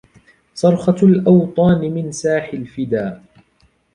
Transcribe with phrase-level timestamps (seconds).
[0.55, 3.21] صرخة الأوطان من ساح الفدا